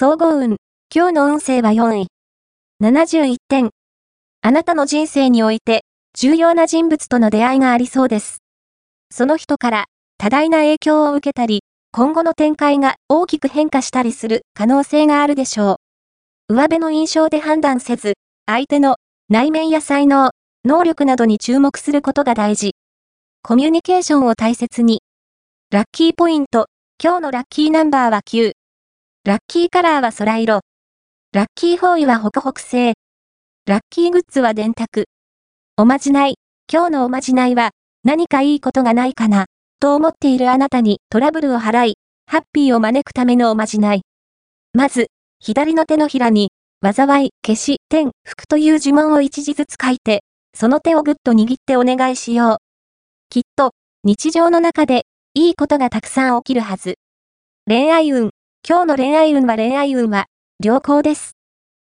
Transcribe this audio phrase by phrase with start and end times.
[0.00, 0.58] 総合運。
[0.94, 2.06] 今日の運勢は4位。
[2.80, 3.70] 71点。
[4.42, 5.82] あなたの人生において、
[6.16, 8.38] 重要な人物との出会いがありそうです。
[9.10, 9.84] その人から、
[10.16, 15.80] 多大な影響を受けたり、今後の展開が大きく変化したりする可能性があるでしょ
[16.48, 16.54] う。
[16.54, 18.12] 上辺の印象で判断せず、
[18.46, 20.30] 相手の内面や才能、
[20.64, 22.76] 能力などに注目することが大事。
[23.42, 25.02] コミュニケーションを大切に。
[25.72, 26.66] ラッキーポイント。
[27.02, 28.57] 今日のラッキーナンバーは9。
[29.28, 30.60] ラッキーカラーは空色。
[31.34, 32.94] ラッキーフォーイはホクホク製。
[33.66, 35.04] ラッキーグッズは電卓。
[35.76, 36.36] おまじない。
[36.72, 37.72] 今日のおまじないは、
[38.04, 39.44] 何かいいことがないかな、
[39.80, 41.94] と思っているあなたにトラブルを払い、
[42.26, 44.00] ハッピーを招くためのおまじない。
[44.72, 45.08] まず、
[45.40, 46.48] 左の手のひらに、
[46.82, 50.22] 災い、消し、天、福という呪文を一字ずつ書いて、
[50.54, 52.56] その手をぐっと握ってお願いしよう。
[53.28, 53.72] きっと、
[54.04, 55.02] 日常の中で、
[55.34, 56.94] いいことがたくさん起きるはず。
[57.66, 58.30] 恋愛運。
[58.70, 60.26] 今日の恋愛運は恋愛運は、
[60.62, 61.38] 良好です。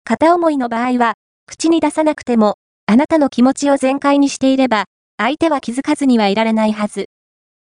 [0.03, 1.15] 片思いの場合は、
[1.47, 4.85] 口に出さなくても、あなたの気持ちを全開にしていれば、
[5.17, 7.07] 相手は気づかずにはいられないはず。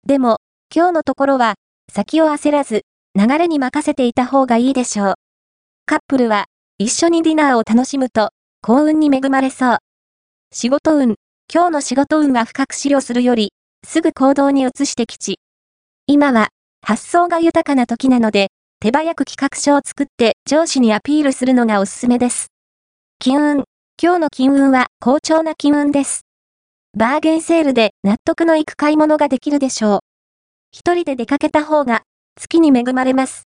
[0.06, 0.36] でも、
[0.72, 1.54] 今日のところは、
[1.92, 2.82] 先を焦らず、
[3.16, 5.14] 流れに任せていた方がいいでしょう。
[5.86, 6.44] カップルは、
[6.78, 8.30] 一緒にディナーを楽しむと、
[8.62, 9.78] 幸運に恵まれそう。
[10.52, 11.16] 仕事運。
[11.52, 15.40] 今日の仕事運は深く資料するより、すぐ行動に移してきち。
[16.06, 18.52] 今は、発想が豊かな時なので、
[18.84, 22.48] 手早く企画書を作って上司にアピールするのがおすすめです。
[23.18, 23.64] 金運。
[23.98, 26.26] 今日の金運は好調な金運です。
[26.94, 29.98] バーゲンセールで納得のいく買い物ができるでしょう。
[30.70, 32.02] 一人で出かけた方が
[32.38, 33.40] 月に恵まれます。